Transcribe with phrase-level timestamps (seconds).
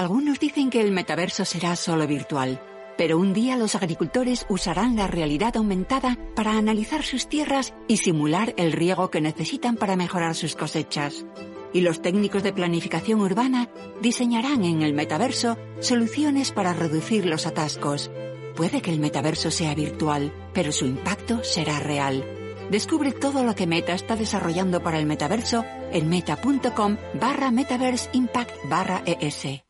[0.00, 2.58] Algunos dicen que el metaverso será solo virtual,
[2.96, 8.54] pero un día los agricultores usarán la realidad aumentada para analizar sus tierras y simular
[8.56, 11.26] el riego que necesitan para mejorar sus cosechas.
[11.74, 13.68] Y los técnicos de planificación urbana
[14.00, 18.10] diseñarán en el metaverso soluciones para reducir los atascos.
[18.56, 22.24] Puede que el metaverso sea virtual, pero su impacto será real.
[22.70, 25.62] Descubre todo lo que Meta está desarrollando para el metaverso
[25.92, 29.69] en meta.com barra metaverse impact barra es.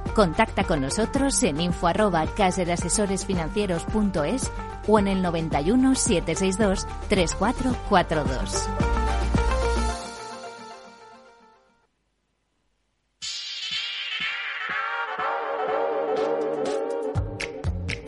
[0.13, 4.51] Contacta con nosotros en info arroba caserasesoresfinancieros.es
[4.87, 8.90] o en el 91 762 3442.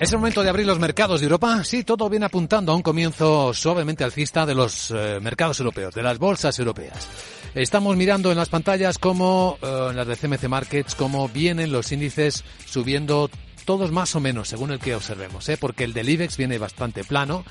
[0.03, 1.63] ¿Es el momento de abrir los mercados de Europa?
[1.63, 6.03] Sí, todo viene apuntando a un comienzo suavemente alcista de los eh, mercados europeos, de
[6.03, 7.07] las bolsas europeas.
[7.55, 11.89] Estamos mirando en las pantallas como eh, en las de CMC Markets, cómo vienen los
[11.93, 13.29] índices subiendo
[13.63, 15.55] todos más o menos, según el que observemos, ¿eh?
[15.57, 17.45] porque el del IBEX viene bastante plano,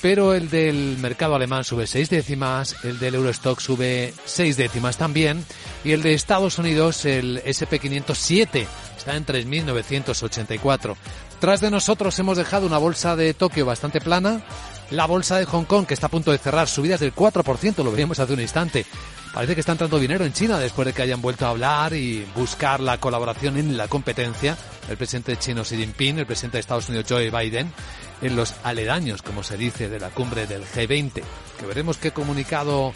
[0.00, 5.44] pero el del mercado alemán sube seis décimas, el del Eurostock sube seis décimas también,
[5.84, 8.66] y el de Estados Unidos, el SP507,
[8.98, 10.96] está en 3.984.
[11.42, 14.42] Tras de nosotros hemos dejado una bolsa de Tokio bastante plana,
[14.90, 17.90] la bolsa de Hong Kong que está a punto de cerrar subidas del 4%, lo
[17.90, 18.86] veíamos hace un instante.
[19.34, 22.24] Parece que está entrando dinero en China después de que hayan vuelto a hablar y
[22.36, 24.56] buscar la colaboración en la competencia.
[24.88, 27.72] El presidente chino Xi Jinping, el presidente de Estados Unidos Joe Biden,
[28.20, 31.22] en los aledaños, como se dice, de la cumbre del G20.
[31.58, 32.92] Que veremos qué comunicado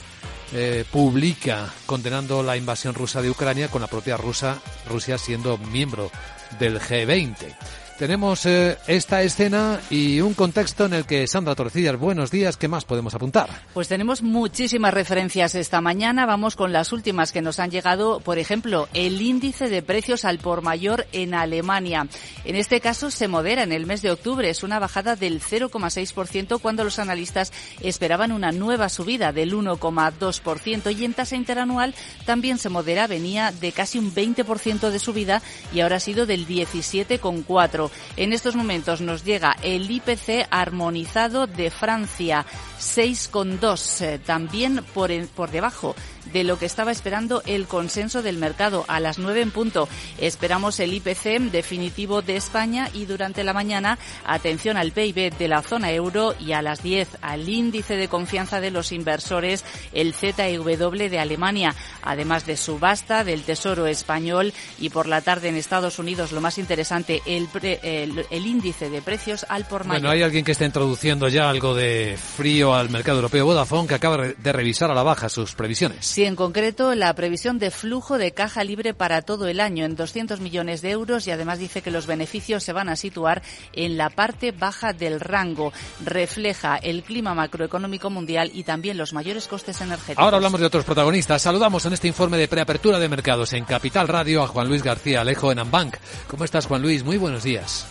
[0.52, 6.12] eh, publica condenando la invasión rusa de Ucrania con la propia Rusia, Rusia siendo miembro
[6.60, 7.56] del G20.
[7.98, 12.68] Tenemos eh, esta escena y un contexto en el que Sandra Torcillas, buenos días, ¿qué
[12.68, 13.48] más podemos apuntar?
[13.72, 16.26] Pues tenemos muchísimas referencias esta mañana.
[16.26, 18.20] Vamos con las últimas que nos han llegado.
[18.20, 22.06] Por ejemplo, el índice de precios al por mayor en Alemania.
[22.44, 24.50] En este caso se modera en el mes de octubre.
[24.50, 31.04] Es una bajada del 0,6% cuando los analistas esperaban una nueva subida del 1,2% y
[31.06, 31.94] en tasa interanual
[32.26, 33.06] también se modera.
[33.06, 35.40] Venía de casi un 20% de subida
[35.72, 37.85] y ahora ha sido del 17,4%.
[38.16, 42.44] En estos momentos nos llega el IPC armonizado de Francia,
[42.78, 45.94] 6,2, eh, también por, por debajo
[46.32, 49.88] de lo que estaba esperando el consenso del mercado a las 9 en punto.
[50.19, 55.62] Esperamos el IPC definitivo de España y durante la mañana atención al PIB de la
[55.62, 60.76] zona euro y a las 10 al índice de confianza de los inversores, el ZEW
[61.09, 66.32] de Alemania, además de subasta del Tesoro español y por la tarde en Estados Unidos
[66.32, 67.48] lo más interesante, el,
[67.82, 70.03] el, índice de precios al por mayor.
[70.03, 73.94] Bueno, hay alguien que está introduciendo ya algo de frío al mercado europeo, Vodafone, que
[73.94, 76.04] acaba de revisar a la baja sus previsiones.
[76.16, 79.97] Sí, en concreto la previsión de flujo de caja libre para todo el año en
[79.97, 83.43] 200 millones de euros y además dice que los beneficios se van a situar
[83.75, 85.75] en la parte baja del rango.
[86.03, 90.25] Refleja el clima macroeconómico mundial y también los mayores costes energéticos.
[90.25, 91.43] Ahora hablamos de otros protagonistas.
[91.43, 95.21] Saludamos en este informe de preapertura de mercados en Capital Radio a Juan Luis García
[95.21, 95.97] Alejo en Ambank.
[96.28, 97.04] ¿Cómo estás, Juan Luis?
[97.04, 97.87] Muy buenos días.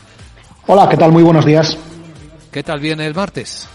[0.66, 1.12] Hola, ¿qué tal?
[1.12, 1.78] Muy buenos días.
[2.52, 3.70] ¿Qué tal viene el martes?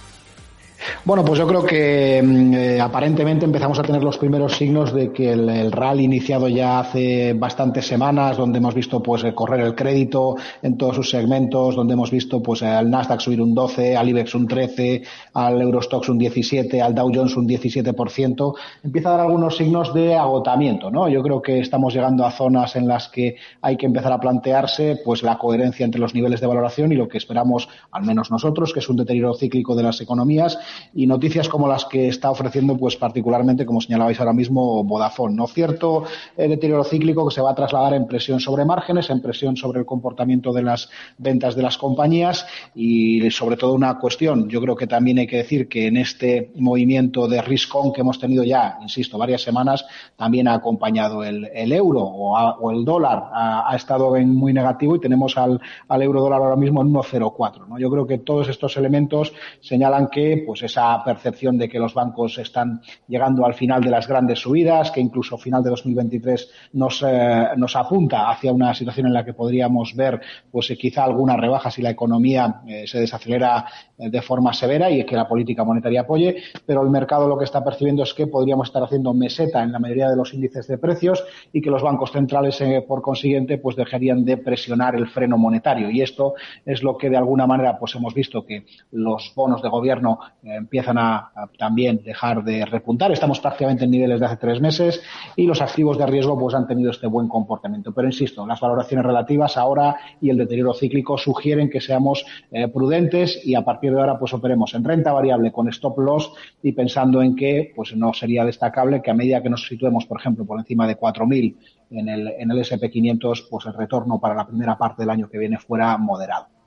[1.05, 5.13] Bueno, pues yo creo que mm, eh, aparentemente empezamos a tener los primeros signos de
[5.13, 9.75] que el, rally iniciado ya hace bastantes semanas, donde hemos visto pues eh, correr el
[9.75, 14.09] crédito en todos sus segmentos, donde hemos visto pues al Nasdaq subir un 12, al
[14.09, 15.03] IBEX un 13,
[15.35, 20.15] al Eurostox un 17, al Dow Jones un 17%, empieza a dar algunos signos de
[20.17, 21.09] agotamiento, ¿no?
[21.09, 25.01] Yo creo que estamos llegando a zonas en las que hay que empezar a plantearse
[25.05, 28.73] pues la coherencia entre los niveles de valoración y lo que esperamos, al menos nosotros,
[28.73, 30.59] que es un deterioro cíclico de las economías
[30.95, 35.35] y noticias como las que está ofreciendo, pues particularmente, como señalabais ahora mismo, Vodafone.
[35.35, 36.05] No cierto
[36.37, 39.81] el deterioro cíclico que se va a trasladar en presión sobre márgenes, en presión sobre
[39.81, 44.49] el comportamiento de las ventas de las compañías y sobre todo una cuestión.
[44.49, 48.19] Yo creo que también hay que decir que en este movimiento de risk que hemos
[48.19, 49.85] tenido ya, insisto, varias semanas,
[50.17, 55.37] también ha acompañado el, euro o, el dólar ha, estado en muy negativo y tenemos
[55.37, 57.69] al, euro dólar ahora mismo en 1,04.
[57.69, 57.79] ¿no?
[57.79, 62.39] Yo creo que todos estos elementos señalan que pues esa percepción de que los bancos
[62.39, 67.49] están llegando al final de las grandes subidas, que incluso final de 2023 nos, eh,
[67.57, 70.21] nos apunta hacia una situación en la que podríamos ver
[70.51, 75.29] pues quizá alguna rebaja si la economía se desacelera de forma severa y que la
[75.29, 79.13] política monetaria apoye, pero el mercado lo que está percibiendo es que podríamos estar haciendo
[79.13, 83.03] meseta en la mayoría de los índices de precios y que los bancos centrales, por
[83.03, 85.91] consiguiente, pues dejarían de presionar el freno monetario.
[85.91, 86.35] Y esto
[86.65, 90.50] es lo que de alguna manera pues hemos visto que los bonos de gobierno eh,
[90.57, 93.13] empiezan a, también dejar de repuntar.
[93.13, 95.03] Estamos prácticamente en niveles de hace tres meses
[95.37, 97.93] y los activos de riesgo pues han tenido este buen comportamiento.
[97.93, 103.41] Pero insisto, las valoraciones relativas ahora y el deterioro cíclico sugieren que seamos eh, prudentes
[103.45, 106.33] y a partir de ahora pues operemos en renta variable con stop loss
[106.63, 110.21] y pensando en que pues no sería destacable que a medida que nos situemos, por
[110.21, 111.57] ejemplo, por encima de 4.000
[111.91, 115.39] en el, en el SP500, pues el retorno para la primera parte del año que
[115.39, 116.60] viene fuera moderado.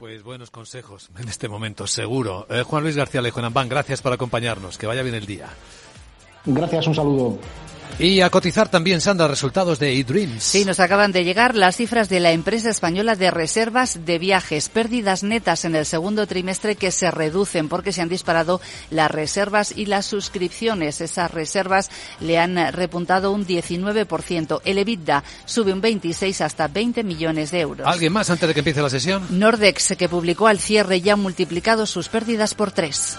[0.00, 2.46] Pues buenos consejos en este momento, seguro.
[2.48, 4.78] Eh, Juan Luis García Lejo gracias por acompañarnos.
[4.78, 5.50] Que vaya bien el día.
[6.46, 7.38] Gracias, un saludo.
[8.00, 10.42] Y a cotizar también, Sandra, resultados de eDreams.
[10.42, 14.70] Sí, nos acaban de llegar las cifras de la empresa española de reservas de viajes.
[14.70, 19.74] Pérdidas netas en el segundo trimestre que se reducen porque se han disparado las reservas
[19.76, 21.02] y las suscripciones.
[21.02, 24.62] Esas reservas le han repuntado un 19%.
[24.64, 27.86] El EBITDA sube un 26 hasta 20 millones de euros.
[27.86, 29.26] ¿Alguien más antes de que empiece la sesión?
[29.28, 33.18] Nordex, que publicó al cierre, ya ha multiplicado sus pérdidas por tres.